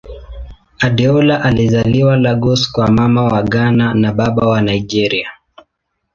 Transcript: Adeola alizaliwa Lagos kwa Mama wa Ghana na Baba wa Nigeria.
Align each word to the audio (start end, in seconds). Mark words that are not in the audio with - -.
Adeola 0.79 1.41
alizaliwa 1.43 2.17
Lagos 2.17 2.71
kwa 2.71 2.91
Mama 2.91 3.23
wa 3.25 3.43
Ghana 3.43 3.93
na 3.93 4.13
Baba 4.13 4.47
wa 4.47 4.61
Nigeria. 4.61 5.29